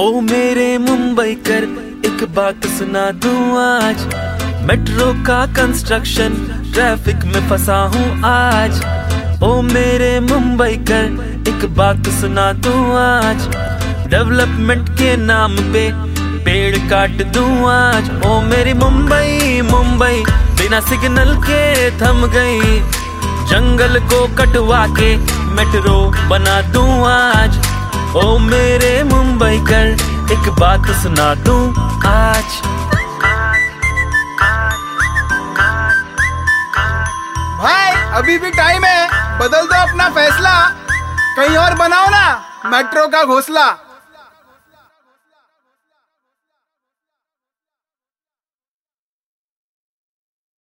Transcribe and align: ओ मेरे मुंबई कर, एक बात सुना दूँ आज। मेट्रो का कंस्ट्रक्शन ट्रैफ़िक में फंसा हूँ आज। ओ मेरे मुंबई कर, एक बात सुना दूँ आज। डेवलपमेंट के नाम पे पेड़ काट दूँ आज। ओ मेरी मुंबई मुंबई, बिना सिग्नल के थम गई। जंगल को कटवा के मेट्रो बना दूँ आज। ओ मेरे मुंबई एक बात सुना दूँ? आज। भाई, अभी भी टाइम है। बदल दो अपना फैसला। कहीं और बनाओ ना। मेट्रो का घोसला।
ओ 0.00 0.20
मेरे 0.20 0.78
मुंबई 0.78 1.34
कर, 1.34 1.64
एक 2.06 2.34
बात 2.34 2.66
सुना 2.66 3.10
दूँ 3.10 3.58
आज। 3.58 4.00
मेट्रो 4.66 5.24
का 5.24 5.46
कंस्ट्रक्शन 5.46 6.34
ट्रैफ़िक 6.74 7.16
में 7.16 7.48
फंसा 7.50 7.76
हूँ 7.76 8.22
आज। 8.24 8.80
ओ 9.42 9.62
मेरे 9.62 10.20
मुंबई 10.20 10.76
कर, 10.76 11.44
एक 11.48 11.64
बात 11.74 12.08
सुना 12.08 12.52
दूँ 12.52 12.96
आज। 12.96 13.46
डेवलपमेंट 14.10 14.88
के 14.88 15.16
नाम 15.16 15.56
पे 15.56 15.92
पेड़ 16.44 16.76
काट 16.90 17.10
दूँ 17.10 17.70
आज। 17.70 18.10
ओ 18.26 18.40
मेरी 18.40 18.72
मुंबई 18.72 19.60
मुंबई, 19.60 20.24
बिना 20.30 20.80
सिग्नल 20.80 21.36
के 21.36 21.90
थम 21.90 22.26
गई। 22.26 22.80
जंगल 23.46 24.00
को 24.00 24.26
कटवा 24.34 24.86
के 24.86 25.16
मेट्रो 25.54 26.28
बना 26.28 26.60
दूँ 26.72 27.06
आज। 27.06 27.62
ओ 28.16 28.38
मेरे 28.38 29.02
मुंबई 29.02 29.23
एक 30.44 30.50
बात 30.50 30.86
सुना 30.86 31.34
दूँ? 31.34 31.70
आज। 32.06 32.44
भाई, 37.58 38.12
अभी 38.12 38.38
भी 38.38 38.50
टाइम 38.50 38.84
है। 38.84 39.08
बदल 39.38 39.66
दो 39.66 39.82
अपना 39.82 40.08
फैसला। 40.08 40.68
कहीं 41.36 41.56
और 41.56 41.74
बनाओ 41.74 42.08
ना। 42.08 42.42
मेट्रो 42.66 43.08
का 43.08 43.24
घोसला। 43.24 43.83